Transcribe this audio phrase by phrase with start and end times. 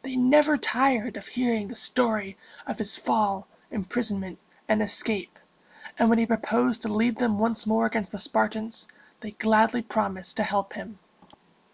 [0.00, 5.38] They never tired of hearing the story of his fall, imprisonment, and escape;
[5.98, 8.88] and when he proposed to lead them once more against the Spartans,
[9.20, 10.98] they gladly promised to help him.